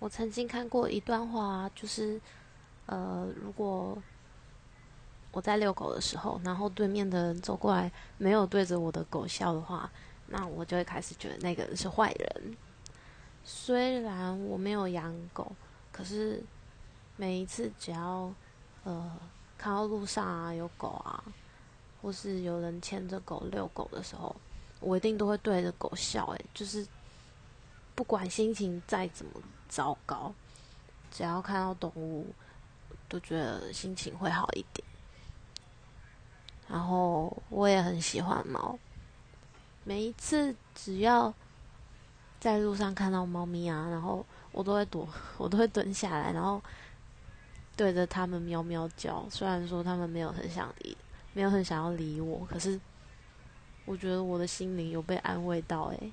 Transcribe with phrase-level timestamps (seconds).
[0.00, 2.20] 我曾经看过一段话，就是
[2.86, 3.96] 呃，如果
[5.30, 9.88] 我在遛狗的时候，然后对面的人走过来，没有对着我的狗笑的话，
[10.26, 12.56] 那我就会开始觉得那个人是坏人。
[13.44, 15.52] 虽然我没有养狗，
[15.92, 16.42] 可是
[17.16, 18.32] 每一次只要
[18.84, 19.12] 呃
[19.58, 21.22] 看到路上啊有狗啊，
[22.00, 24.34] 或是有人牵着狗遛狗的时候，
[24.80, 26.26] 我一定都会对着狗笑。
[26.28, 26.86] 诶，就是
[27.94, 29.32] 不管心情再怎么
[29.70, 30.34] 糟糕，
[31.12, 32.26] 只要看到动物，
[33.08, 34.84] 都觉得心情会好一点。
[36.68, 38.76] 然后我也很喜欢猫，
[39.84, 41.32] 每一次只要
[42.40, 46.60] 在路上看到猫咪啊，然后我都会躲， 我都会蹲下来，然后
[47.76, 49.24] 对着它们喵喵叫。
[49.30, 50.96] 虽然说它们没有很想理，
[51.32, 52.80] 没有很想要理我，可是
[53.84, 56.12] 我觉得我的心灵有被安慰到，诶。